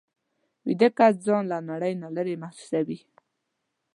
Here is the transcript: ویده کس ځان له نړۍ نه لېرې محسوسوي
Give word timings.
ویده 0.65 0.87
کس 0.97 1.13
ځان 1.25 1.43
له 1.51 1.57
نړۍ 1.69 1.93
نه 2.01 2.07
لېرې 2.15 2.35
محسوسوي 2.43 2.99